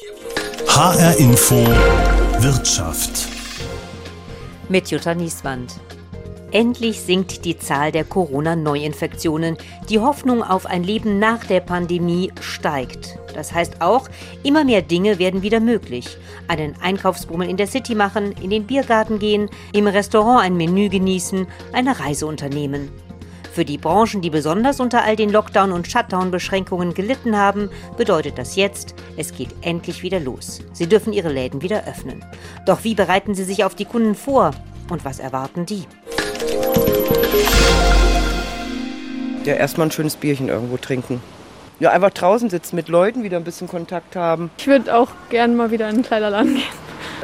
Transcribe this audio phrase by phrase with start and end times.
[0.00, 1.56] HR Info
[2.38, 3.26] Wirtschaft.
[4.68, 5.74] Mit Jutta Nieswand.
[6.52, 9.56] Endlich sinkt die Zahl der Corona-Neuinfektionen.
[9.88, 13.18] Die Hoffnung auf ein Leben nach der Pandemie steigt.
[13.34, 14.08] Das heißt auch,
[14.44, 16.16] immer mehr Dinge werden wieder möglich.
[16.46, 21.48] Einen Einkaufsbummel in der City machen, in den Biergarten gehen, im Restaurant ein Menü genießen,
[21.72, 22.88] eine Reise unternehmen.
[23.52, 28.56] Für die Branchen, die besonders unter all den Lockdown- und Shutdown-Beschränkungen gelitten haben, bedeutet das
[28.56, 30.60] jetzt, es geht endlich wieder los.
[30.72, 32.24] Sie dürfen ihre Läden wieder öffnen.
[32.66, 34.52] Doch wie bereiten sie sich auf die Kunden vor?
[34.90, 35.84] Und was erwarten die?
[39.44, 41.20] Ja, erstmal ein schönes Bierchen irgendwo trinken.
[41.80, 44.50] Ja, einfach draußen sitzen, mit Leuten wieder ein bisschen Kontakt haben.
[44.58, 46.64] Ich würde auch gerne mal wieder in einen Kleiderladen gehen.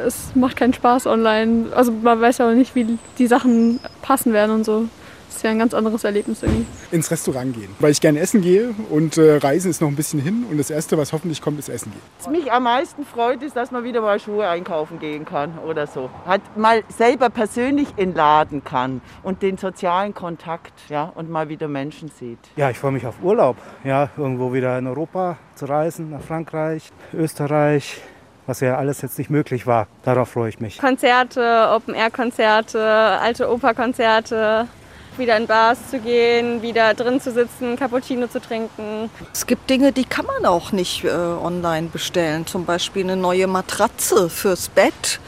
[0.05, 1.67] Es macht keinen Spaß online.
[1.73, 4.85] Also man weiß ja auch nicht, wie die Sachen passen werden und so.
[5.35, 6.65] Das ist ja ein ganz anderes Erlebnis irgendwie.
[6.91, 10.21] Ins Restaurant gehen, weil ich gerne essen gehe und äh, Reisen ist noch ein bisschen
[10.21, 12.01] hin und das Erste, was hoffentlich kommt, ist Essen gehen.
[12.19, 15.87] Was mich am meisten freut, ist, dass man wieder mal Schuhe einkaufen gehen kann oder
[15.87, 16.09] so.
[16.25, 21.67] Hat mal selber persönlich in Laden kann und den sozialen Kontakt ja, und mal wieder
[21.67, 22.39] Menschen sieht.
[22.55, 26.93] Ja, ich freue mich auf Urlaub, ja, irgendwo wieder in Europa zu reisen, nach Frankreich,
[27.13, 27.99] Österreich,
[28.47, 29.87] was ja alles jetzt nicht möglich war.
[30.03, 30.77] Darauf freue ich mich.
[30.77, 34.69] Konzerte, Open-Air-Konzerte, alte Operkonzerte,
[35.17, 39.09] wieder in Bars zu gehen, wieder drin zu sitzen, Cappuccino zu trinken.
[39.33, 42.45] Es gibt Dinge, die kann man auch nicht äh, online bestellen.
[42.45, 45.19] Zum Beispiel eine neue Matratze fürs Bett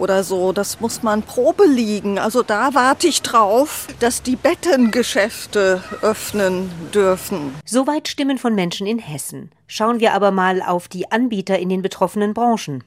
[0.00, 0.52] oder so.
[0.52, 2.18] Das muss man Probe liegen.
[2.18, 7.54] Also da warte ich drauf, dass die Bettengeschäfte öffnen dürfen.
[7.64, 9.52] Soweit Stimmen von Menschen in Hessen.
[9.66, 12.82] Schauen wir aber mal auf die Anbieter in den betroffenen Branchen.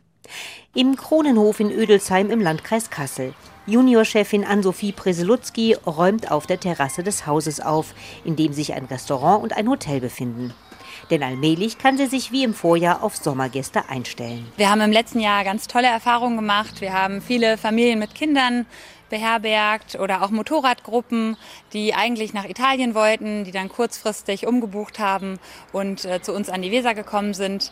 [0.74, 3.34] Im Kronenhof in Ödelsheim im Landkreis Kassel.
[3.66, 7.94] Juniorchefin Ann-Sophie Preselutzki räumt auf der Terrasse des Hauses auf,
[8.26, 10.54] in dem sich ein Restaurant und ein Hotel befinden.
[11.10, 14.46] Denn allmählich kann sie sich wie im Vorjahr auf Sommergäste einstellen.
[14.58, 16.82] Wir haben im letzten Jahr ganz tolle Erfahrungen gemacht.
[16.82, 18.66] Wir haben viele Familien mit Kindern
[19.10, 21.38] beherbergt oder auch Motorradgruppen,
[21.72, 25.40] die eigentlich nach Italien wollten, die dann kurzfristig umgebucht haben
[25.72, 27.72] und äh, zu uns an die Weser gekommen sind.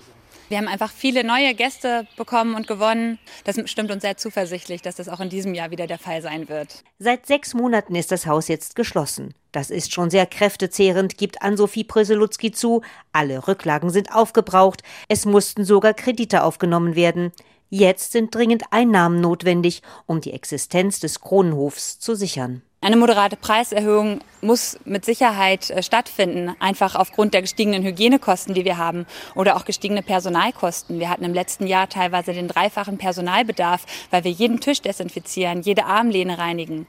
[0.52, 3.20] Wir haben einfach viele neue Gäste bekommen und gewonnen.
[3.46, 6.50] Das stimmt uns sehr zuversichtlich, dass das auch in diesem Jahr wieder der Fall sein
[6.50, 6.84] wird.
[7.00, 9.34] Seit sechs Monaten ist das Haus jetzt geschlossen.
[9.54, 12.82] Das ist schon sehr kräftezehrend, gibt Ann-Sophie Pröselutzki zu.
[13.14, 14.84] Alle Rücklagen sind aufgebraucht.
[15.08, 17.32] Es mussten sogar Kredite aufgenommen werden.
[17.70, 22.62] Jetzt sind dringend Einnahmen notwendig, um die Existenz des Kronenhofs zu sichern.
[22.84, 28.80] Eine moderate Preiserhöhung muss mit Sicherheit äh, stattfinden, einfach aufgrund der gestiegenen Hygienekosten, die wir
[28.80, 29.06] haben
[29.36, 30.97] oder auch gestiegene Personalkosten.
[30.97, 35.86] Wir hatten im letzten Jahr teilweise den dreifachen Personalbedarf, weil wir jeden Tisch desinfizieren, jede
[35.86, 36.88] Armlehne reinigen.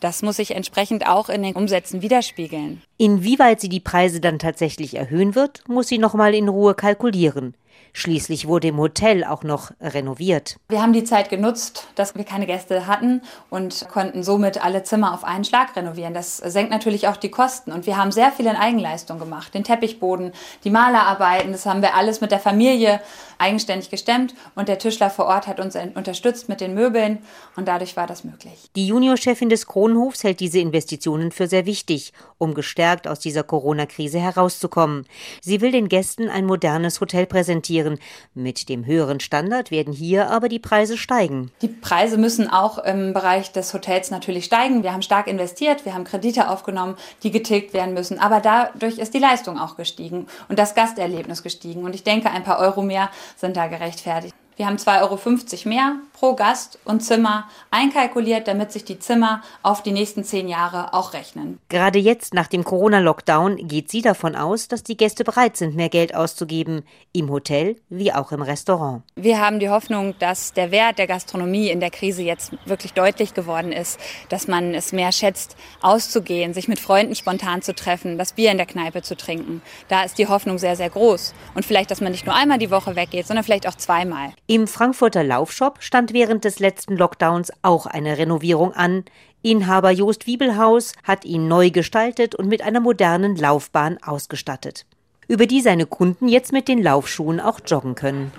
[0.00, 2.80] Das muss sich entsprechend auch in den Umsätzen widerspiegeln.
[2.96, 7.52] Inwieweit sie die Preise dann tatsächlich erhöhen wird, muss sie noch mal in Ruhe kalkulieren.
[7.96, 10.56] Schließlich wurde im Hotel auch noch renoviert.
[10.68, 15.14] Wir haben die Zeit genutzt, dass wir keine Gäste hatten und konnten somit alle Zimmer
[15.14, 16.12] auf einen Schlag renovieren.
[16.12, 17.70] Das senkt natürlich auch die Kosten.
[17.70, 19.54] Und wir haben sehr viel in Eigenleistung gemacht.
[19.54, 20.32] Den Teppichboden,
[20.64, 23.00] die Malerarbeiten, das haben wir alles mit der Familie
[23.38, 24.34] eigenständig gestemmt.
[24.56, 27.20] Und der Tischler vor Ort hat uns unterstützt mit den Möbeln.
[27.54, 28.70] Und dadurch war das möglich.
[28.74, 34.18] Die Juniorchefin des Kronhofs hält diese Investitionen für sehr wichtig, um gestärkt aus dieser Corona-Krise
[34.18, 35.06] herauszukommen.
[35.40, 37.98] Sie will den Gästen ein modernes Hotel präsentieren investieren.
[38.34, 41.50] Mit dem höheren Standard werden hier aber die Preise steigen.
[41.62, 44.82] Die Preise müssen auch im Bereich des Hotels natürlich steigen.
[44.82, 48.18] Wir haben stark investiert, wir haben Kredite aufgenommen, die getilgt werden müssen.
[48.18, 51.84] Aber dadurch ist die Leistung auch gestiegen und das Gasterlebnis gestiegen.
[51.84, 54.34] Und ich denke, ein paar Euro mehr sind da gerechtfertigt.
[54.56, 59.82] Wir haben 2,50 Euro mehr pro Gast und Zimmer einkalkuliert, damit sich die Zimmer auf
[59.82, 61.58] die nächsten zehn Jahre auch rechnen.
[61.68, 65.88] Gerade jetzt nach dem Corona-Lockdown geht sie davon aus, dass die Gäste bereit sind, mehr
[65.88, 69.02] Geld auszugeben, im Hotel wie auch im Restaurant.
[69.16, 73.34] Wir haben die Hoffnung, dass der Wert der Gastronomie in der Krise jetzt wirklich deutlich
[73.34, 73.98] geworden ist,
[74.28, 78.56] dass man es mehr schätzt, auszugehen, sich mit Freunden spontan zu treffen, das Bier in
[78.56, 79.62] der Kneipe zu trinken.
[79.88, 81.34] Da ist die Hoffnung sehr, sehr groß.
[81.54, 84.32] Und vielleicht, dass man nicht nur einmal die Woche weggeht, sondern vielleicht auch zweimal.
[84.46, 89.04] Im Frankfurter Laufshop stand während des letzten Lockdowns auch eine Renovierung an.
[89.40, 94.84] Inhaber Jost Wiebelhaus hat ihn neu gestaltet und mit einer modernen Laufbahn ausgestattet,
[95.28, 98.32] über die seine Kunden jetzt mit den Laufschuhen auch joggen können.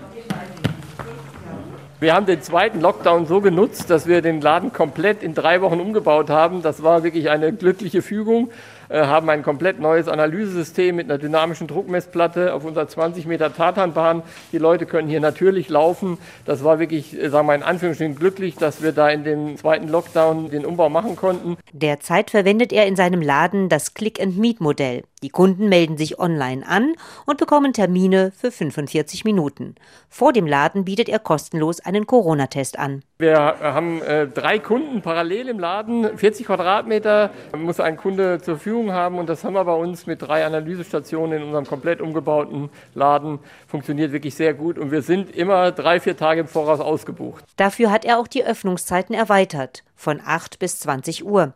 [1.99, 5.79] Wir haben den zweiten Lockdown so genutzt, dass wir den Laden komplett in drei Wochen
[5.79, 6.61] umgebaut haben.
[6.61, 8.51] Das war wirklich eine glückliche Fügung.
[8.89, 14.23] Äh, haben ein komplett neues Analysesystem mit einer dynamischen Druckmessplatte auf unserer 20 Meter Tatanbahn.
[14.51, 16.17] Die Leute können hier natürlich laufen.
[16.45, 19.87] Das war wirklich, äh, sagen wir in Anführungsstrichen, glücklich, dass wir da in dem zweiten
[19.87, 21.57] Lockdown den Umbau machen konnten.
[21.71, 25.03] Derzeit verwendet er in seinem Laden das Click-and-Meet-Modell.
[25.25, 26.93] Die Kunden melden sich online an
[27.25, 29.73] und bekommen Termine für 45 Minuten.
[30.07, 33.01] Vor dem Laden bietet er kostenlos einen Corona-Test an.
[33.17, 36.15] Wir haben äh, drei Kunden parallel im Laden.
[36.15, 40.21] 40 Quadratmeter muss ein Kunde zur Verfügung haben und das haben wir bei uns mit
[40.21, 43.39] drei Analysestationen in unserem komplett umgebauten Laden.
[43.65, 47.43] Funktioniert wirklich sehr gut und wir sind immer drei, vier Tage im Voraus ausgebucht.
[47.55, 51.53] Dafür hat er auch die Öffnungszeiten erweitert von 8 bis 20 Uhr.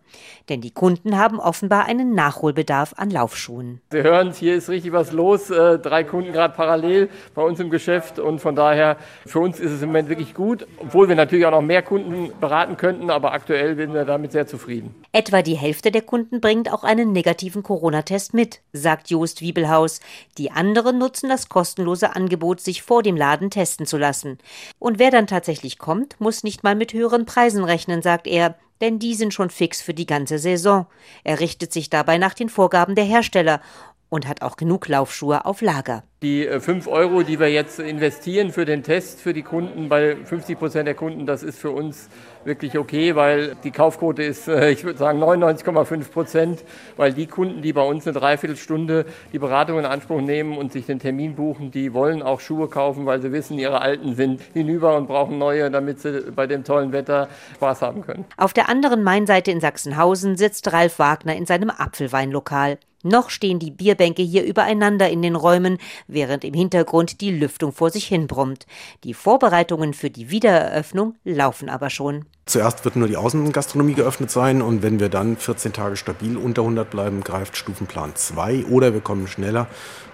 [0.48, 3.82] Denn die Kunden haben offenbar einen Nachholbedarf an Laufschuhen.
[3.92, 5.50] Sie hören, hier ist richtig was los.
[5.50, 8.20] Äh, drei Kunden gerade parallel bei uns im Geschäft.
[8.20, 11.52] Und von daher, für uns ist es im Moment wirklich gut, obwohl wir natürlich auch
[11.52, 13.10] noch mehr Kunden beraten könnten.
[13.10, 14.96] Aber aktuell sind wir damit sehr zufrieden.
[15.12, 20.00] Etwa die Hälfte der Kunden bringt auch einen negativen Corona-Test mit, sagt Joost Wiebelhaus.
[20.38, 24.38] Die anderen nutzen das kostenlose Angebot, sich vor dem Laden testen zu lassen.
[24.80, 29.00] Und wer dann tatsächlich kommt, muss nicht mal mit höheren Preisen rechnen, sagt er, denn
[29.00, 30.88] die sind schon fix für die ganze Saison.
[31.24, 33.62] Er richtet sich dabei nach den Vorgaben der Hersteller
[34.10, 36.04] und hat auch genug Laufschuhe auf Lager.
[36.22, 40.18] Die 5 äh, Euro, die wir jetzt investieren für den Test für die Kunden, bei
[40.18, 42.10] 50 Prozent der Kunden, das ist für uns
[42.44, 46.66] wirklich okay, weil die Kaufquote ist, äh, ich würde sagen, 99,5 Prozent,
[46.98, 50.86] weil die Kunden, die bei uns eine Dreiviertelstunde die Beratung in Anspruch nehmen und sich
[50.86, 54.98] den Termin buchen, die wollen auch Schuhe kaufen, weil sie wissen, ihre alten sind hinüber
[54.98, 58.26] und brauchen neue, damit sie bei dem tollen Wetter Spaß haben können.
[58.36, 62.78] Auf der anderen Mainseite in Sachsenhausen sitzt Ralf Wagner in seinem Apfelweinlokal.
[63.04, 67.92] Noch stehen die Bierbänke hier übereinander in den Räumen, während im Hintergrund die Lüftung vor
[67.92, 68.66] sich hin brummt.
[69.06, 72.26] Die Vorbereitungen für die Wiedereröffnung laufen aber schon.
[72.46, 76.64] Zuerst wird nur die Außengastronomie geöffnet sein und wenn wir dann 14 Tage stabil unter
[76.64, 79.68] 100 bleiben, greift Stufenplan 2 oder wir kommen schneller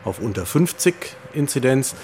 [0.04, 0.94] auf unter 50
[1.34, 1.96] Inzidenz.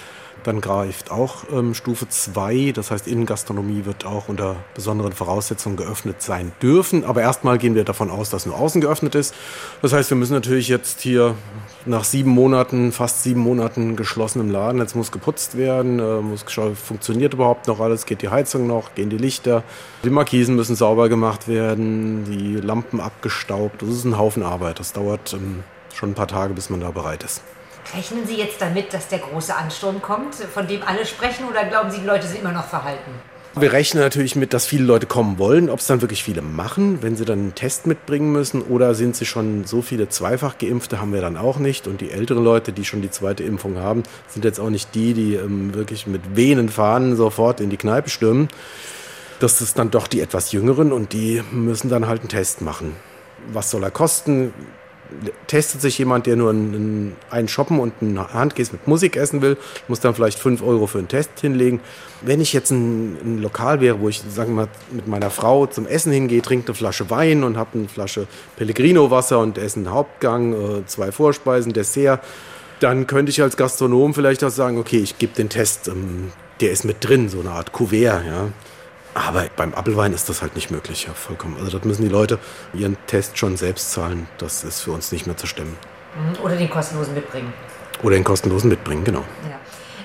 [0.44, 6.20] Dann greift auch ähm, Stufe 2, das heißt Innengastronomie wird auch unter besonderen Voraussetzungen geöffnet
[6.20, 7.04] sein dürfen.
[7.04, 9.34] Aber erstmal gehen wir davon aus, dass nur außen geöffnet ist.
[9.82, 11.34] Das heißt, wir müssen natürlich jetzt hier
[11.86, 16.76] nach sieben Monaten, fast sieben Monaten geschlossenem Laden, jetzt muss geputzt werden, äh, muss geschaut,
[16.76, 19.62] funktioniert überhaupt noch alles, geht die Heizung noch, gehen die Lichter,
[20.04, 23.82] die Markisen müssen sauber gemacht werden, die Lampen abgestaubt.
[23.82, 24.80] Das ist ein Haufen Arbeit.
[24.80, 25.62] Das dauert ähm,
[25.94, 27.42] schon ein paar Tage, bis man da bereit ist.
[27.94, 31.90] Rechnen Sie jetzt damit, dass der große Ansturm kommt, von dem alle sprechen, oder glauben
[31.90, 33.10] Sie, die Leute sind immer noch verhalten?
[33.54, 35.68] Wir rechnen natürlich mit, dass viele Leute kommen wollen.
[35.68, 39.14] Ob es dann wirklich viele machen, wenn sie dann einen Test mitbringen müssen, oder sind
[39.14, 41.86] sie schon so viele zweifach geimpfte, haben wir dann auch nicht.
[41.86, 45.12] Und die älteren Leute, die schon die zweite Impfung haben, sind jetzt auch nicht die,
[45.12, 48.48] die ähm, wirklich mit wehenden Fahnen sofort in die Kneipe stürmen.
[49.38, 52.96] Das ist dann doch die etwas jüngeren und die müssen dann halt einen Test machen.
[53.52, 54.54] Was soll er kosten?
[55.46, 59.56] Testet sich jemand, der nur einen, einen Shoppen und ein Handkäse mit Musik essen will,
[59.88, 61.80] muss dann vielleicht 5 Euro für einen Test hinlegen.
[62.20, 65.66] Wenn ich jetzt ein, ein Lokal wäre, wo ich sagen wir mal, mit meiner Frau
[65.66, 68.26] zum Essen hingehe, trinke eine Flasche Wein und habe eine Flasche
[68.56, 72.20] Pellegrino-Wasser und esse einen Hauptgang, äh, zwei Vorspeisen, Dessert,
[72.80, 76.72] dann könnte ich als Gastronom vielleicht auch sagen, okay, ich gebe den Test, ähm, der
[76.72, 78.24] ist mit drin, so eine Art Kuvert.
[78.26, 78.48] Ja.
[79.14, 81.56] Aber beim Apfelwein ist das halt nicht möglich, ja, vollkommen.
[81.58, 82.38] Also das müssen die Leute
[82.72, 84.26] ihren Test schon selbst zahlen.
[84.38, 85.76] Das ist für uns nicht mehr zu stemmen.
[86.16, 87.52] Mhm, oder den kostenlosen mitbringen.
[88.02, 89.24] Oder den kostenlosen mitbringen, genau.
[89.48, 89.58] Ja.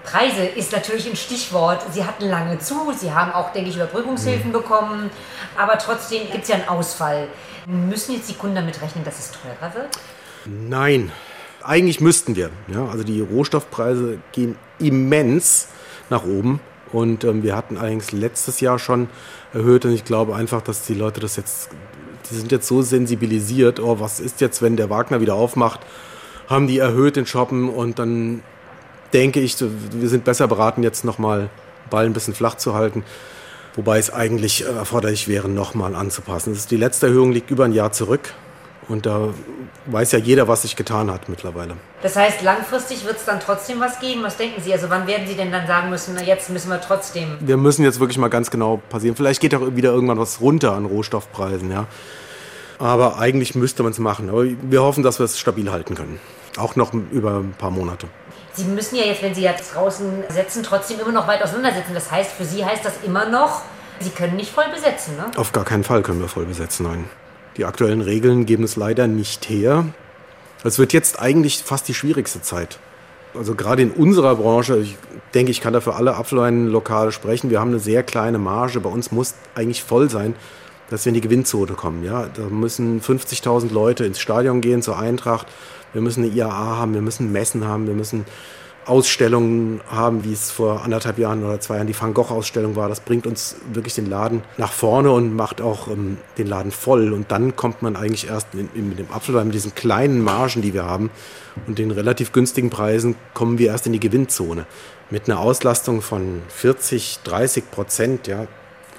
[0.04, 1.84] Preise ist natürlich ein Stichwort.
[1.92, 4.54] Sie hatten lange zu, Sie haben auch, denke ich, Überbrückungshilfen mhm.
[4.54, 5.10] bekommen,
[5.58, 7.28] aber trotzdem gibt es ja einen Ausfall.
[7.66, 9.90] Müssen jetzt die Kunden damit rechnen, dass es teurer wird?
[10.46, 11.12] Nein,
[11.62, 12.52] eigentlich müssten wir.
[12.68, 15.68] Ja, also die Rohstoffpreise gehen immens
[16.10, 16.62] nach oben.
[16.94, 19.10] Und ähm, wir hatten allerdings letztes Jahr schon
[19.54, 21.70] erhöht und ich glaube einfach, dass die Leute das jetzt,
[22.30, 25.82] die sind jetzt so sensibilisiert, oh, was ist jetzt, wenn der Wagner wieder aufmacht,
[26.48, 28.42] haben die erhöht den Shoppen und dann
[29.14, 31.50] denke ich, wir sind besser beraten, jetzt nochmal
[31.90, 33.04] Ball ein bisschen flach zu halten.
[33.76, 36.58] Wobei es eigentlich erforderlich wäre, nochmal anzupassen.
[36.70, 38.34] Die letzte Erhöhung liegt über ein Jahr zurück.
[38.90, 39.34] Und da
[39.88, 41.74] weiß ja jeder, was sich getan hat mittlerweile.
[42.02, 44.24] Das heißt, langfristig wird es dann trotzdem was geben?
[44.24, 44.72] Was denken Sie?
[44.72, 47.38] Also wann werden Sie denn dann sagen müssen, na jetzt müssen wir trotzdem?
[47.42, 49.16] Wir müssen jetzt wirklich mal ganz genau passieren.
[49.16, 51.86] Vielleicht geht auch wieder irgendwann was runter an Rohstoffpreisen, ja.
[52.80, 54.30] Aber eigentlich müsste man es machen.
[54.30, 56.20] Aber wir hoffen, dass wir es stabil halten können.
[56.58, 58.08] Auch noch über ein paar Monate.
[58.54, 61.94] Sie müssen ja jetzt, wenn Sie jetzt draußen setzen, trotzdem immer noch weit auseinandersetzen.
[61.94, 63.64] Das heißt, für Sie heißt das immer noch,
[64.00, 65.26] Sie können nicht voll besetzen, ne?
[65.36, 67.10] Auf gar keinen Fall können wir voll besetzen, nein.
[67.58, 69.86] Die aktuellen Regeln geben es leider nicht her.
[70.64, 72.80] Es wird jetzt eigentlich fast die schwierigste Zeit.
[73.34, 74.98] Also gerade in unserer Branche, ich
[75.34, 77.50] denke, ich kann da für alle Apfelweinlokale sprechen.
[77.50, 78.80] Wir haben eine sehr kleine Marge.
[78.80, 80.36] Bei uns muss eigentlich voll sein,
[80.90, 82.04] dass wir in die Gewinnzone kommen.
[82.04, 85.48] Ja, da müssen 50.000 Leute ins Stadion gehen zur Eintracht.
[85.94, 88.26] Wir müssen eine IAA haben, wir müssen Messen haben, wir müssen
[88.88, 92.90] Ausstellungen haben, wie es vor anderthalb Jahren oder zwei Jahren die Van Gogh-Ausstellung war.
[92.90, 97.14] Das bringt uns wirklich den Laden nach vorne und macht auch ähm, den Laden voll.
[97.14, 100.74] Und dann kommt man eigentlich erst mit, mit dem Apfelwein, mit diesen kleinen Margen, die
[100.74, 101.10] wir haben
[101.66, 104.66] und den relativ günstigen Preisen, kommen wir erst in die Gewinnzone.
[105.10, 108.48] Mit einer Auslastung von 40, 30 Prozent, ja,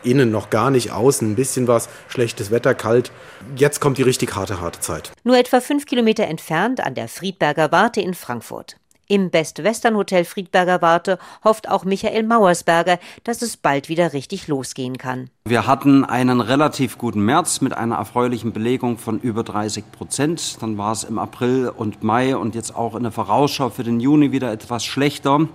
[0.02, 3.10] innen noch gar nicht, außen ein bisschen was, schlechtes Wetter, kalt.
[3.56, 5.12] Jetzt kommt die richtig harte, harte Zeit.
[5.24, 8.76] Nur etwa fünf Kilometer entfernt an der Friedberger Warte in Frankfurt.
[9.10, 14.48] Im Best Western Hotel Friedberger Warte hofft auch Michael Mauersberger, dass es bald wieder richtig
[14.48, 15.30] losgehen kann.
[15.46, 20.58] Wir hatten einen relativ guten März mit einer erfreulichen Belegung von über 30 Prozent.
[20.60, 23.98] Dann war es im April und Mai und jetzt auch in der Vorausschau für den
[23.98, 25.48] Juni wieder etwas schlechter.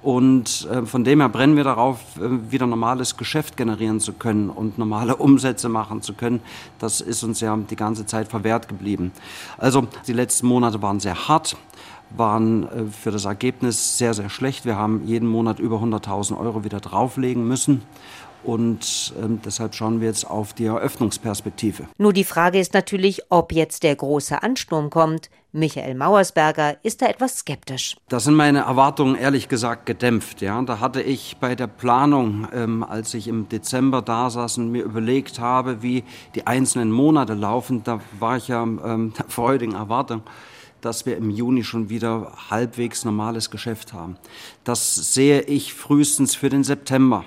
[0.00, 4.48] Und äh, von dem her brennen wir darauf, äh, wieder normales Geschäft generieren zu können
[4.48, 6.40] und normale Umsätze machen zu können.
[6.78, 9.12] Das ist uns ja die ganze Zeit verwehrt geblieben.
[9.58, 11.56] Also die letzten Monate waren sehr hart
[12.10, 14.64] waren äh, für das Ergebnis sehr, sehr schlecht.
[14.64, 17.82] Wir haben jeden Monat über 100.000 Euro wieder drauflegen müssen.
[18.44, 21.84] Und ähm, deshalb schauen wir jetzt auf die Eröffnungsperspektive.
[21.98, 25.28] Nur die Frage ist natürlich, ob jetzt der große Ansturm kommt.
[25.50, 27.96] Michael Mauersberger ist da etwas skeptisch.
[28.08, 30.40] Da sind meine Erwartungen ehrlich gesagt gedämpft.
[30.40, 34.70] Ja, da hatte ich bei der Planung, ähm, als ich im Dezember da saß und
[34.70, 39.74] mir überlegt habe, wie die einzelnen Monate laufen, da war ich ja ähm, der freudigen
[39.74, 40.22] Erwartung
[40.80, 44.16] dass wir im Juni schon wieder halbwegs normales Geschäft haben.
[44.64, 47.24] Das sehe ich frühestens für den September.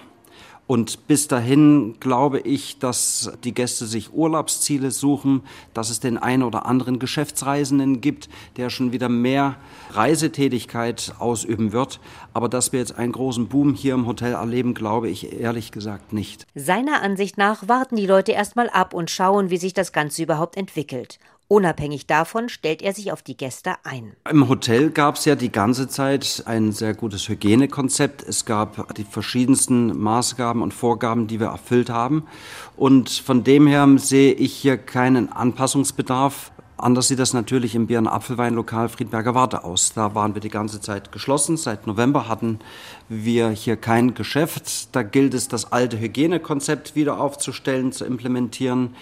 [0.71, 5.41] Und bis dahin glaube ich, dass die Gäste sich Urlaubsziele suchen,
[5.73, 9.57] dass es den einen oder anderen Geschäftsreisenden gibt, der schon wieder mehr
[9.89, 11.99] Reisetätigkeit ausüben wird.
[12.33, 16.13] Aber dass wir jetzt einen großen Boom hier im Hotel erleben, glaube ich ehrlich gesagt
[16.13, 16.47] nicht.
[16.55, 20.55] Seiner Ansicht nach warten die Leute erstmal ab und schauen, wie sich das Ganze überhaupt
[20.55, 21.19] entwickelt.
[21.51, 24.15] Unabhängig davon stellt er sich auf die Gäste ein.
[24.29, 28.23] Im Hotel gab es ja die ganze Zeit ein sehr gutes Hygienekonzept.
[28.23, 32.25] Es gab die verschiedensten Maßgaben und Vorgaben, die wir erfüllt haben.
[32.77, 36.53] Und von dem her sehe ich hier keinen Anpassungsbedarf.
[36.81, 39.93] Anders sieht das natürlich im Bier- und Apfelweinlokal Friedberger Warte aus.
[39.93, 41.55] Da waren wir die ganze Zeit geschlossen.
[41.55, 42.59] Seit November hatten
[43.07, 44.95] wir hier kein Geschäft.
[44.95, 48.95] Da gilt es, das alte Hygienekonzept wieder aufzustellen, zu implementieren.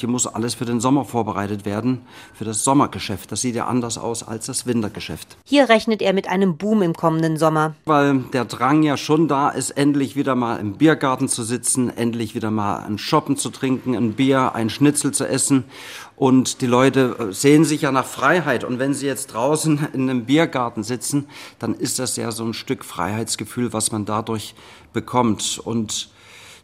[0.00, 2.00] Hier muss alles für den Sommer vorbereitet werden,
[2.32, 3.30] für das Sommergeschäft.
[3.30, 5.36] Das sieht ja anders aus als das Wintergeschäft.
[5.44, 7.74] Hier rechnet er mit einem Boom im kommenden Sommer.
[7.84, 12.34] Weil der Drang ja schon da ist, endlich wieder mal im Biergarten zu sitzen, endlich
[12.34, 15.64] wieder mal ein Shoppen zu trinken, ein Bier, ein Schnitzel zu essen.
[16.20, 18.62] Und die Leute äh, sehen sich ja nach Freiheit.
[18.62, 21.26] Und wenn sie jetzt draußen in einem Biergarten sitzen,
[21.58, 24.54] dann ist das ja so ein Stück Freiheitsgefühl, was man dadurch
[24.92, 25.58] bekommt.
[25.64, 26.10] Und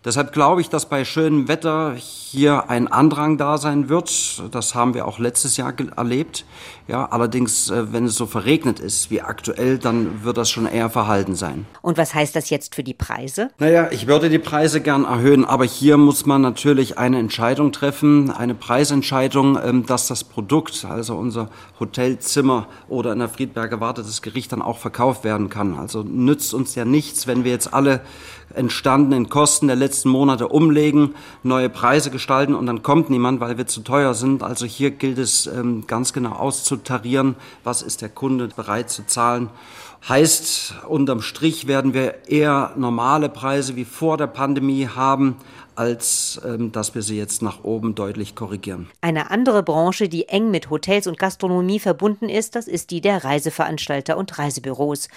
[0.07, 4.41] Deshalb glaube ich, dass bei schönem Wetter hier ein Andrang da sein wird.
[4.53, 6.45] Das haben wir auch letztes Jahr erlebt.
[6.87, 10.91] Ja, allerdings, äh, wenn es so verregnet ist wie aktuell, dann wird das schon eher
[10.91, 11.67] verhalten sein.
[11.83, 13.51] Und was heißt das jetzt für die Preise?
[13.59, 18.31] Naja, ich würde die Preise gern erhöhen, aber hier muss man natürlich eine Entscheidung treffen,
[18.31, 24.23] eine Preisentscheidung, ähm, dass das Produkt, also unser Hotelzimmer oder in der Friedberger Warte das
[24.23, 25.77] Gericht dann auch verkauft werden kann.
[25.77, 28.03] Also nützt uns ja nichts, wenn wir jetzt alle
[28.55, 33.67] entstandenen Kosten der letzten Monate umlegen, neue Preise gestalten und dann kommt niemand, weil wir
[33.67, 34.43] zu teuer sind.
[34.43, 39.51] Also hier gilt es ähm, ganz genau auszutarieren, was ist der Kunde bereit zu zahlen.
[40.09, 45.37] Heißt, unterm Strich werden wir eher normale Preise wie vor der Pandemie haben,
[45.77, 48.89] als ähm, dass wir sie jetzt nach oben deutlich korrigieren.
[49.01, 53.25] Eine andere Branche, die eng mit Hotels und Gastronomie verbunden ist, das ist die der
[53.25, 55.09] Reiseveranstalter und Reisebüros.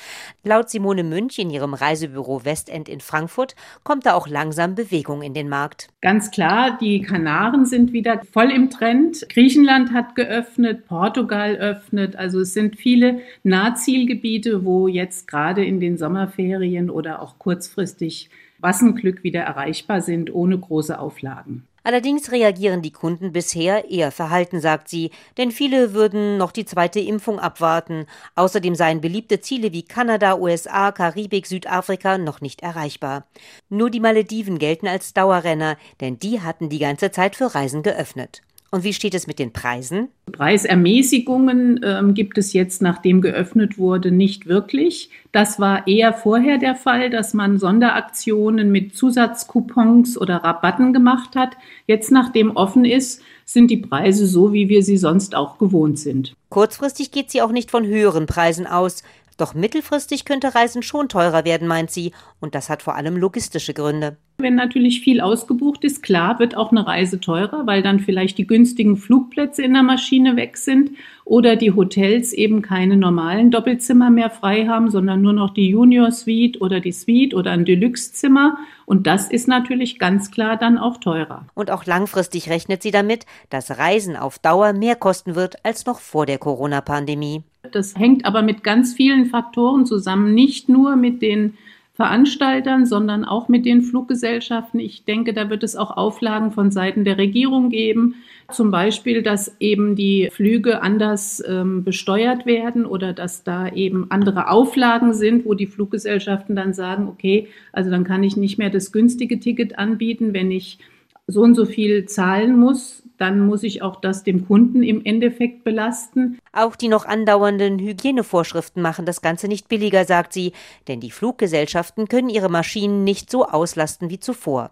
[0.44, 5.34] Laut Simone Münch in ihrem Reisebüro Westend in Frankfurt kommt da auch langsam Bewegung in
[5.34, 5.90] den Markt.
[6.02, 9.28] Ganz klar, die Kanaren sind wieder voll im Trend.
[9.30, 12.16] Griechenland hat geöffnet, Portugal öffnet.
[12.16, 18.30] Also es sind viele Nahzielgebiete, wo jetzt gerade in den Sommerferien oder auch kurzfristig
[18.62, 21.68] Wassenglück wieder erreichbar sind, ohne große Auflagen.
[21.84, 27.00] Allerdings reagieren die Kunden bisher eher verhalten, sagt sie, denn viele würden noch die zweite
[27.00, 28.06] Impfung abwarten.
[28.36, 33.26] Außerdem seien beliebte Ziele wie Kanada, USA, Karibik, Südafrika noch nicht erreichbar.
[33.70, 38.42] Nur die Malediven gelten als Dauerrenner, denn die hatten die ganze Zeit für Reisen geöffnet.
[38.72, 40.10] Und wie steht es mit den Preisen?
[40.32, 45.10] Preisermäßigungen ähm, gibt es jetzt, nachdem geöffnet wurde, nicht wirklich.
[45.32, 51.58] Das war eher vorher der Fall, dass man Sonderaktionen mit Zusatzcoupons oder Rabatten gemacht hat.
[51.88, 56.36] Jetzt, nachdem offen ist, sind die Preise so, wie wir sie sonst auch gewohnt sind.
[56.50, 59.04] Kurzfristig geht sie auch nicht von höheren Preisen aus.
[59.40, 63.74] Doch mittelfristig könnte Reisen schon teurer werden, meint sie, und das hat vor allem logistische
[63.74, 64.18] Gründe.
[64.38, 68.48] Wenn natürlich viel ausgebucht ist, klar, wird auch eine Reise teurer, weil dann vielleicht die
[68.48, 70.92] günstigen Flugplätze in der Maschine weg sind
[71.24, 76.12] oder die Hotels eben keine normalen Doppelzimmer mehr frei haben, sondern nur noch die Junior
[76.12, 78.58] Suite oder die Suite oder ein Deluxe-Zimmer.
[78.86, 81.46] Und das ist natürlich ganz klar dann auch teurer.
[81.54, 86.00] Und auch langfristig rechnet sie damit, dass Reisen auf Dauer mehr kosten wird als noch
[86.00, 87.44] vor der Corona-Pandemie.
[87.76, 91.54] Das hängt aber mit ganz vielen Faktoren zusammen, nicht nur mit den
[92.00, 94.80] Veranstaltern, sondern auch mit den Fluggesellschaften.
[94.80, 98.16] Ich denke, da wird es auch Auflagen von Seiten der Regierung geben.
[98.52, 104.50] Zum Beispiel, dass eben die Flüge anders ähm, besteuert werden oder dass da eben andere
[104.50, 108.94] Auflagen sind, wo die Fluggesellschaften dann sagen, okay, also dann kann ich nicht mehr das
[108.94, 110.80] günstige Ticket anbieten, wenn ich
[111.28, 115.64] so und so viel zahlen muss, dann muss ich auch das dem Kunden im Endeffekt
[115.64, 116.40] belasten.
[116.54, 120.54] Auch die noch andauernden Hygienevorschriften machen das Ganze nicht billiger, sagt sie,
[120.88, 124.72] denn die Fluggesellschaften können ihre Maschinen nicht so auslasten wie zuvor.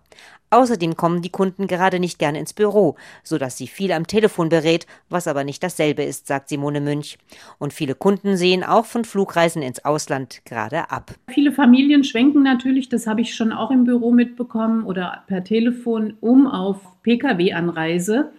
[0.50, 4.50] Außerdem kommen die Kunden gerade nicht gern ins Büro, so dass sie viel am Telefon
[4.50, 7.18] berät, was aber nicht dasselbe ist, sagt Simone Münch.
[7.60, 11.14] Und viele Kunden sehen auch von Flugreisen ins Ausland gerade ab.
[11.30, 16.14] Viele Familien schwenken natürlich, das habe ich schon auch im Büro mitbekommen oder per Telefon,
[16.22, 18.32] um auf Pkw-Anreise.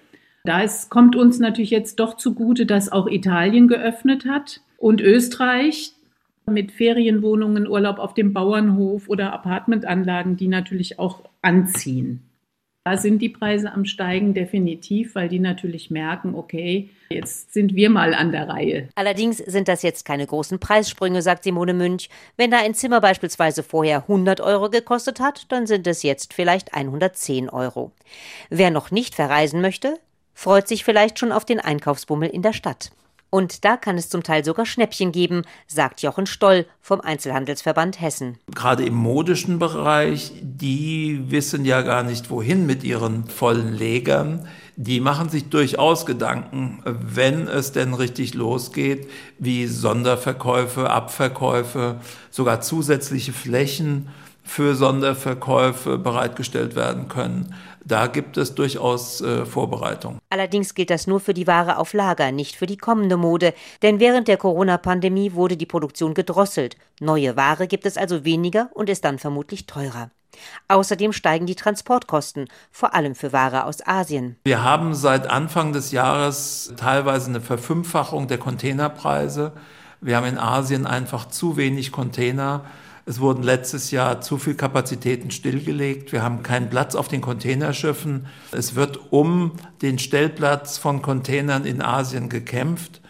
[0.44, 5.92] Da kommt uns natürlich jetzt doch zugute, dass auch Italien geöffnet hat und Österreich
[6.49, 12.28] mit Ferienwohnungen, Urlaub auf dem Bauernhof oder Apartmentanlagen, die natürlich auch anziehen.
[12.88, 17.90] Da sind die Preise am Steigen definitiv, weil die natürlich merken, okay, jetzt sind wir
[17.90, 18.88] mal an der Reihe.
[18.95, 22.09] Allerdings sind das jetzt keine großen Preissprünge, sagt Simone Münch.
[22.38, 26.73] Wenn da ein Zimmer beispielsweise vorher 100 Euro gekostet hat, dann sind es jetzt vielleicht
[26.73, 27.93] 110 Euro.
[28.49, 29.99] Wer noch nicht verreisen möchte,
[30.33, 32.90] freut sich vielleicht schon auf den Einkaufsbummel in der Stadt.
[33.30, 38.38] Und da kann es zum Teil sogar Schnäppchen geben, sagt Jochen Stoll vom Einzelhandelsverband Hessen.
[38.54, 44.49] Gerade im modischen Bereich, die wissen ja gar nicht, wohin mit ihren vollen Legern.
[44.76, 51.97] Die machen sich durchaus Gedanken, wenn es denn richtig losgeht, wie Sonderverkäufe, Abverkäufe,
[52.30, 54.08] sogar zusätzliche Flächen
[54.49, 57.54] für Sonderverkäufe bereitgestellt werden können.
[57.88, 60.21] Da gibt es durchaus äh, Vorbereitungen.
[60.28, 63.54] Allerdings gilt das nur für die Ware auf Lager, nicht für die kommende Mode.
[63.80, 66.76] Denn während der Corona-Pandemie wurde die Produktion gedrosselt.
[67.00, 70.11] Neue Ware gibt es also weniger und ist dann vermutlich teurer.
[70.68, 74.36] Außerdem steigen die Transportkosten, vor allem für Ware aus Asien.
[74.45, 79.52] Wir haben seit Anfang des Jahres teilweise eine Verfünffachung der Containerpreise.
[80.02, 82.67] Wir haben in Asien einfach zu wenig Container.
[83.08, 86.12] Es wurden letztes Jahr zu viel Kapazitäten stillgelegt.
[86.12, 88.26] Wir haben keinen Platz auf den Containerschiffen.
[88.52, 93.00] Es wird um den Stellplatz von Containern in Asien gekämpft.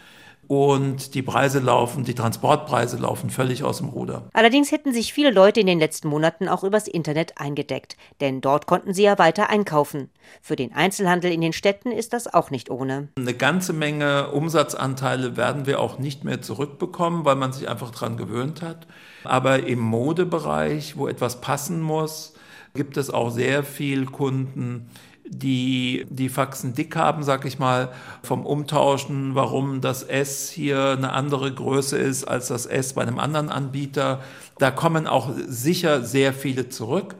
[0.47, 4.29] Und die Preise laufen, die Transportpreise laufen völlig aus dem Ruder.
[4.31, 8.65] Allerdings hätten sich viele Leute in den letzten Monaten auch übers Internet eingedeckt, denn dort
[8.67, 10.09] konnten sie ja weiter einkaufen.
[10.41, 13.09] Für den Einzelhandel in den Städten ist das auch nicht ohne.
[13.17, 18.15] Eine ganze Menge Umsatzanteile werden wir auch nicht mehr zurückbekommen, weil man sich einfach daran
[18.15, 18.87] gewöhnt hat.
[19.23, 22.33] Aber im Modebereich, wo etwas passen muss,
[22.73, 24.89] gibt es auch sehr viel Kunden,
[25.25, 27.91] die die Faxen dick haben, sag ich mal,
[28.23, 33.19] vom Umtauschen, warum das S hier eine andere Größe ist als das S bei einem
[33.19, 34.21] anderen Anbieter.
[34.57, 37.15] Da kommen auch sicher sehr viele zurück.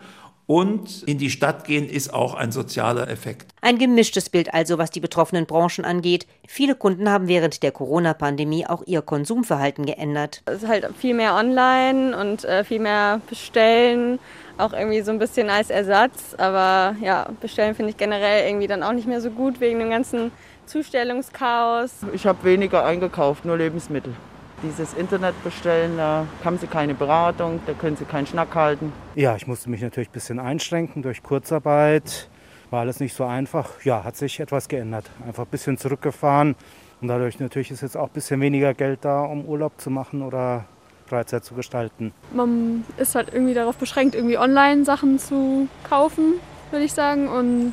[0.49, 3.53] Und in die Stadt gehen ist auch ein sozialer Effekt.
[3.61, 6.25] Ein gemischtes Bild also, was die betroffenen Branchen angeht.
[6.47, 10.41] Viele Kunden haben während der Corona-Pandemie auch ihr Konsumverhalten geändert.
[10.47, 14.17] Es ist halt viel mehr online und äh, viel mehr bestellen,
[14.57, 16.33] auch irgendwie so ein bisschen als Ersatz.
[16.39, 19.91] Aber ja, bestellen finde ich generell irgendwie dann auch nicht mehr so gut wegen dem
[19.91, 20.31] ganzen
[20.65, 21.91] Zustellungschaos.
[22.11, 24.15] Ich habe weniger eingekauft, nur Lebensmittel.
[24.61, 28.91] Dieses Internet bestellen, da haben sie keine Beratung, da können sie keinen Schnack halten.
[29.15, 32.29] Ja, ich musste mich natürlich ein bisschen einschränken durch Kurzarbeit.
[32.69, 33.69] War alles nicht so einfach.
[33.83, 35.09] Ja, hat sich etwas geändert.
[35.25, 36.55] Einfach ein bisschen zurückgefahren.
[37.01, 40.21] Und dadurch natürlich ist jetzt auch ein bisschen weniger Geld da, um Urlaub zu machen
[40.21, 40.65] oder
[41.07, 42.11] Freizeit zu gestalten.
[42.33, 46.33] Man ist halt irgendwie darauf beschränkt, irgendwie online Sachen zu kaufen,
[46.71, 47.27] würde ich sagen.
[47.27, 47.71] Und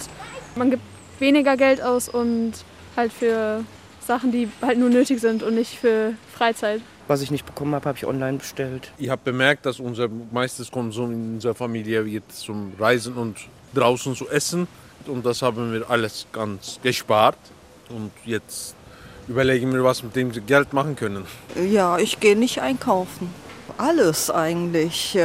[0.55, 0.83] man gibt
[1.18, 2.53] weniger Geld aus und
[2.96, 3.64] halt für
[4.07, 6.81] Sachen, die halt nur nötig sind und nicht für Freizeit.
[7.09, 8.90] Was ich nicht bekommen habe, habe ich online bestellt.
[8.99, 13.37] Ich habe bemerkt, dass unser meistes Konsum in unserer Familie wird zum Reisen und
[13.75, 14.66] draußen zu essen.
[15.07, 17.38] Und das haben wir alles ganz gespart.
[17.88, 18.75] Und jetzt
[19.29, 21.25] überlegen wir, was wir mit dem Geld machen können.
[21.71, 23.31] Ja, ich gehe nicht einkaufen.
[23.79, 25.16] Alles eigentlich.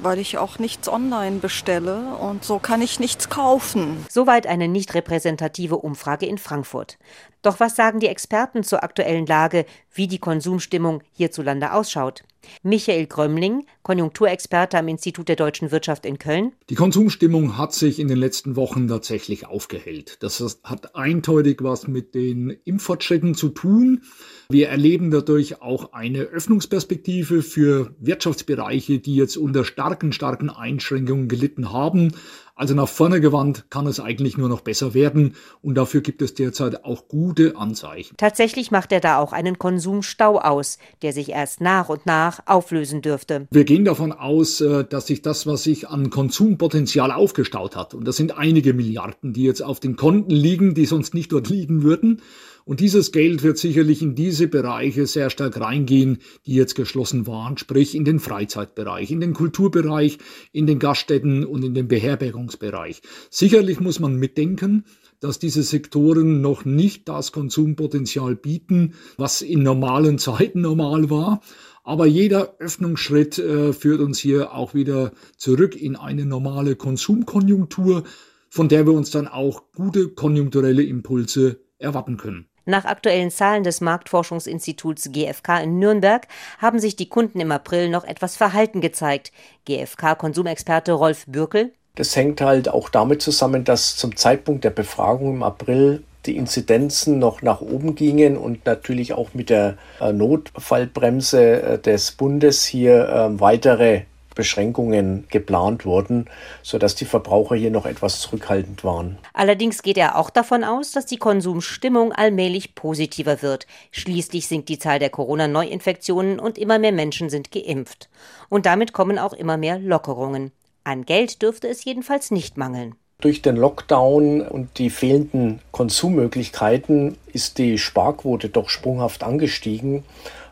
[0.00, 4.06] Weil ich auch nichts online bestelle und so kann ich nichts kaufen.
[4.08, 6.98] Soweit eine nicht repräsentative Umfrage in Frankfurt.
[7.42, 9.64] Doch was sagen die Experten zur aktuellen Lage?
[9.98, 12.22] wie die Konsumstimmung hierzulande ausschaut.
[12.62, 16.52] Michael Grömmling, Konjunkturexperte am Institut der deutschen Wirtschaft in Köln.
[16.70, 20.18] Die Konsumstimmung hat sich in den letzten Wochen tatsächlich aufgehellt.
[20.20, 24.02] Das hat eindeutig was mit den Impffortschritten zu tun.
[24.50, 31.72] Wir erleben dadurch auch eine Öffnungsperspektive für Wirtschaftsbereiche, die jetzt unter starken, starken Einschränkungen gelitten
[31.72, 32.12] haben.
[32.58, 36.34] Also nach vorne gewandt kann es eigentlich nur noch besser werden und dafür gibt es
[36.34, 38.16] derzeit auch gute Anzeichen.
[38.16, 43.00] Tatsächlich macht er da auch einen Konsumstau aus, der sich erst nach und nach auflösen
[43.00, 43.46] dürfte.
[43.52, 48.08] Wir gehen davon aus, äh, dass sich das, was sich an Konsumpotenzial aufgestaut hat, und
[48.08, 51.84] das sind einige Milliarden, die jetzt auf den Konten liegen, die sonst nicht dort liegen
[51.84, 52.22] würden,
[52.68, 57.56] und dieses Geld wird sicherlich in diese Bereiche sehr stark reingehen, die jetzt geschlossen waren,
[57.56, 60.18] sprich in den Freizeitbereich, in den Kulturbereich,
[60.52, 63.00] in den Gaststätten und in den Beherbergungsbereich.
[63.30, 64.84] Sicherlich muss man mitdenken,
[65.18, 71.40] dass diese Sektoren noch nicht das Konsumpotenzial bieten, was in normalen Zeiten normal war.
[71.84, 78.04] Aber jeder Öffnungsschritt äh, führt uns hier auch wieder zurück in eine normale Konsumkonjunktur,
[78.50, 82.44] von der wir uns dann auch gute konjunkturelle Impulse erwarten können.
[82.68, 86.28] Nach aktuellen Zahlen des Marktforschungsinstituts GfK in Nürnberg
[86.58, 89.32] haben sich die Kunden im April noch etwas verhalten gezeigt.
[89.64, 91.72] GfK-Konsumexperte Rolf Bürkel.
[91.94, 97.18] Das hängt halt auch damit zusammen, dass zum Zeitpunkt der Befragung im April die Inzidenzen
[97.18, 103.08] noch nach oben gingen und natürlich auch mit der äh, Notfallbremse äh, des Bundes hier
[103.08, 104.02] ähm, weitere
[104.38, 106.26] Beschränkungen geplant wurden,
[106.62, 109.18] sodass die Verbraucher hier noch etwas zurückhaltend waren.
[109.32, 113.66] Allerdings geht er auch davon aus, dass die Konsumstimmung allmählich positiver wird.
[113.90, 118.08] Schließlich sinkt die Zahl der Corona-Neuinfektionen und immer mehr Menschen sind geimpft.
[118.48, 120.52] Und damit kommen auch immer mehr Lockerungen.
[120.84, 122.94] An Geld dürfte es jedenfalls nicht mangeln.
[123.20, 130.04] Durch den Lockdown und die fehlenden Konsummöglichkeiten ist die Sparquote doch sprunghaft angestiegen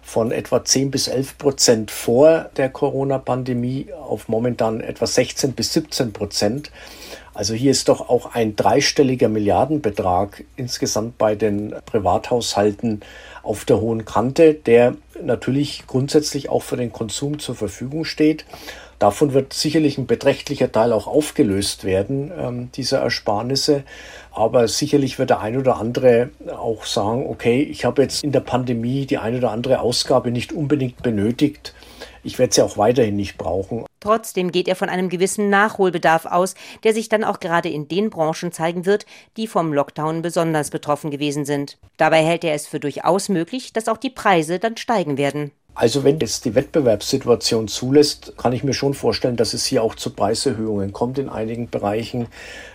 [0.06, 6.12] von etwa 10 bis 11 Prozent vor der Corona-Pandemie auf momentan etwa 16 bis 17
[6.12, 6.70] Prozent.
[7.34, 13.00] Also hier ist doch auch ein dreistelliger Milliardenbetrag insgesamt bei den Privathaushalten
[13.42, 18.46] auf der hohen Kante, der natürlich grundsätzlich auch für den Konsum zur Verfügung steht.
[18.98, 23.84] Davon wird sicherlich ein beträchtlicher Teil auch aufgelöst werden, ähm, dieser Ersparnisse.
[24.32, 28.40] Aber sicherlich wird der ein oder andere auch sagen, okay, ich habe jetzt in der
[28.40, 31.74] Pandemie die ein oder andere Ausgabe nicht unbedingt benötigt.
[32.22, 33.84] Ich werde sie auch weiterhin nicht brauchen.
[34.00, 36.54] Trotzdem geht er von einem gewissen Nachholbedarf aus,
[36.84, 39.06] der sich dann auch gerade in den Branchen zeigen wird,
[39.36, 41.78] die vom Lockdown besonders betroffen gewesen sind.
[41.96, 45.52] Dabei hält er es für durchaus möglich, dass auch die Preise dann steigen werden.
[45.76, 49.94] Also wenn es die Wettbewerbssituation zulässt, kann ich mir schon vorstellen, dass es hier auch
[49.94, 52.28] zu Preiserhöhungen kommt in einigen Bereichen.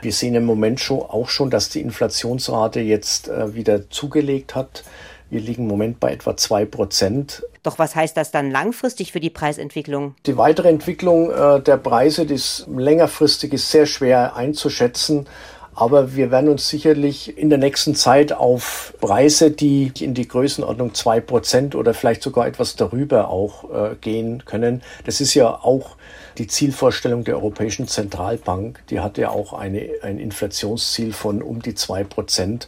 [0.03, 4.83] Wir sehen im Moment schon, auch schon, dass die Inflationsrate jetzt äh, wieder zugelegt hat.
[5.31, 7.41] Wir liegen im Moment bei etwa zwei Prozent.
[7.63, 10.13] Doch was heißt das dann langfristig für die Preisentwicklung?
[10.27, 15.25] Die weitere Entwicklung äh, der Preise, die ist längerfristig ist sehr schwer einzuschätzen.
[15.73, 20.93] Aber wir werden uns sicherlich in der nächsten Zeit auf Preise, die in die Größenordnung
[20.93, 24.81] zwei Prozent oder vielleicht sogar etwas darüber auch äh, gehen können.
[25.05, 25.95] Das ist ja auch
[26.37, 28.83] die Zielvorstellung der Europäischen Zentralbank.
[28.89, 32.67] Die hat ja auch eine, ein Inflationsziel von um die zwei Prozent.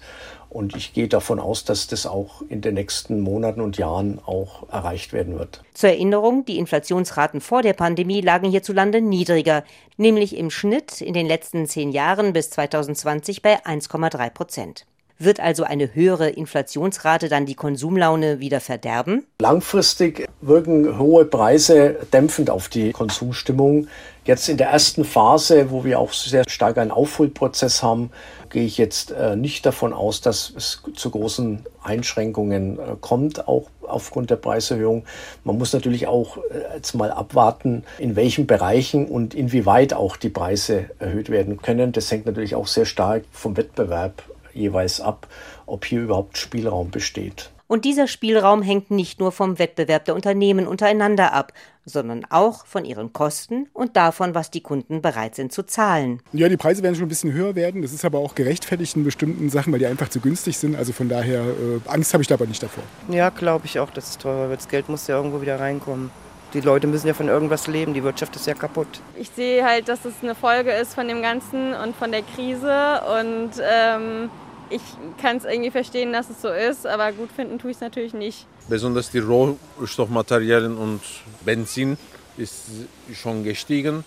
[0.54, 4.70] Und ich gehe davon aus, dass das auch in den nächsten Monaten und Jahren auch
[4.70, 5.64] erreicht werden wird.
[5.74, 9.64] Zur Erinnerung, die Inflationsraten vor der Pandemie lagen hierzulande niedriger,
[9.98, 14.86] nämlich im Schnitt in den letzten zehn Jahren bis 2020 bei 1,3 Prozent.
[15.20, 19.26] Wird also eine höhere Inflationsrate dann die Konsumlaune wieder verderben?
[19.40, 23.88] Langfristig wirken hohe Preise dämpfend auf die Konsumstimmung.
[24.26, 28.10] Jetzt in der ersten Phase, wo wir auch sehr stark einen Aufholprozess haben,
[28.50, 33.70] gehe ich jetzt äh, nicht davon aus, dass es zu großen Einschränkungen äh, kommt, auch
[33.82, 35.04] aufgrund der Preiserhöhung.
[35.44, 40.30] Man muss natürlich auch äh, jetzt mal abwarten, in welchen Bereichen und inwieweit auch die
[40.30, 41.92] Preise erhöht werden können.
[41.92, 44.24] Das hängt natürlich auch sehr stark vom Wettbewerb
[44.54, 45.28] jeweils ab,
[45.66, 47.52] ob hier überhaupt Spielraum besteht.
[47.74, 51.54] Und dieser Spielraum hängt nicht nur vom Wettbewerb der Unternehmen untereinander ab,
[51.86, 56.22] sondern auch von ihren Kosten und davon, was die Kunden bereit sind zu zahlen.
[56.34, 57.82] Ja, die Preise werden schon ein bisschen höher werden.
[57.82, 60.76] Das ist aber auch gerechtfertigt in bestimmten Sachen, weil die einfach zu günstig sind.
[60.76, 62.84] Also von daher, äh, Angst habe ich da aber nicht davor.
[63.10, 64.60] Ja, glaube ich auch, dass es teurer wird.
[64.60, 66.12] Das Geld muss ja irgendwo wieder reinkommen.
[66.54, 69.02] Die Leute müssen ja von irgendwas leben, die Wirtschaft ist ja kaputt.
[69.18, 73.02] Ich sehe halt, dass es eine Folge ist von dem Ganzen und von der Krise
[73.20, 74.30] und ähm
[74.74, 74.82] ich
[75.22, 78.14] kann es irgendwie verstehen, dass es so ist, aber gut finden tue ich es natürlich
[78.14, 78.48] nicht.
[78.68, 81.02] Besonders die Rohstoffmaterialien und
[81.46, 81.98] Benzin
[82.38, 82.66] ist
[83.14, 84.04] schon gestiegen.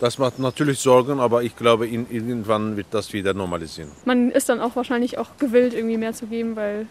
[0.00, 3.90] Das macht natürlich Sorgen, aber ich glaube, irgendwann wird das wieder normalisieren.
[4.04, 6.86] Man ist dann auch wahrscheinlich auch gewillt, irgendwie mehr zu geben, weil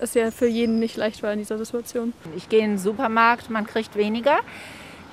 [0.00, 2.12] es ja für jeden nicht leicht war in dieser Situation.
[2.36, 4.38] Ich gehe in den Supermarkt, man kriegt weniger.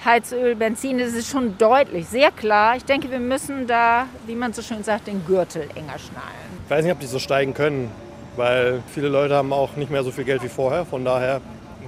[0.07, 2.77] Heizöl, Benzin, das ist schon deutlich, sehr klar.
[2.77, 6.47] Ich denke, wir müssen da, wie man so schön sagt, den Gürtel enger schnallen.
[6.63, 7.91] Ich weiß nicht, ob die so steigen können,
[8.37, 10.85] weil viele Leute haben auch nicht mehr so viel Geld wie vorher.
[10.85, 11.41] Von daher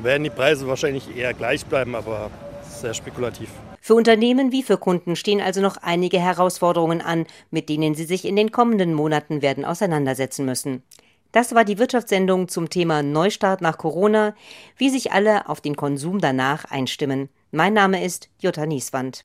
[0.04, 2.30] werden die Preise wahrscheinlich eher gleich bleiben, aber
[2.68, 3.48] sehr spekulativ.
[3.80, 8.26] Für Unternehmen wie für Kunden stehen also noch einige Herausforderungen an, mit denen sie sich
[8.26, 10.84] in den kommenden Monaten werden auseinandersetzen müssen.
[11.32, 14.36] Das war die Wirtschaftssendung zum Thema Neustart nach Corona,
[14.76, 17.30] wie sich alle auf den Konsum danach einstimmen.
[17.52, 19.18] Mein Name ist Jutta Nieswand.